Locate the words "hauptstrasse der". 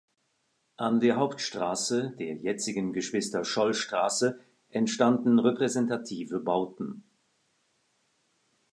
1.17-2.33